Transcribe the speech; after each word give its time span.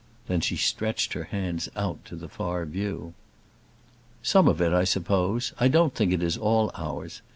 Then 0.25 0.41
she 0.41 0.55
stretched 0.55 1.13
her 1.13 1.25
hands 1.25 1.69
out 1.75 2.03
to 2.05 2.15
the 2.15 2.27
far 2.27 2.65
view. 2.65 3.13
"Some 4.23 4.47
of 4.47 4.59
it, 4.59 4.73
I 4.73 4.83
suppose. 4.83 5.53
I 5.59 5.67
don't 5.67 5.93
think 5.93 6.11
it 6.11 6.23
is 6.23 6.37
all 6.39 6.71
ours. 6.73 7.21